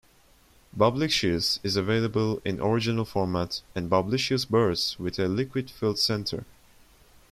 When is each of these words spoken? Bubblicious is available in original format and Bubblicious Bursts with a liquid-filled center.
Bubblicious 0.75 1.59
is 1.61 1.75
available 1.75 2.41
in 2.43 2.59
original 2.59 3.05
format 3.05 3.61
and 3.75 3.87
Bubblicious 3.87 4.49
Bursts 4.49 4.97
with 4.97 5.19
a 5.19 5.27
liquid-filled 5.27 5.99
center. 5.99 6.43